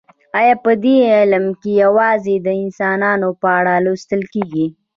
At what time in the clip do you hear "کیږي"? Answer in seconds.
4.33-4.65